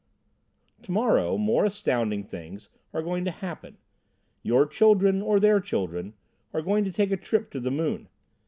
To 0.81 0.91
morrow, 0.91 1.37
more 1.37 1.63
astounding 1.63 2.23
things 2.23 2.69
are 2.91 3.03
going 3.03 3.23
to 3.25 3.29
happen. 3.29 3.77
Your 4.41 4.65
children 4.65 5.21
or 5.21 5.39
their 5.39 5.59
children 5.59 6.15
are 6.55 6.63
going 6.63 6.83
to 6.85 6.91
take 6.91 7.11
a 7.11 7.17
trip 7.17 7.51
to 7.51 7.59
the 7.59 7.69
moon. 7.69 8.09